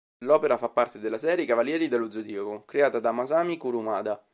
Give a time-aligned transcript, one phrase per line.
[0.25, 4.19] L'opera fa parte della serie "I Cavalieri dello zodiaco" creata da Masami Kurumada.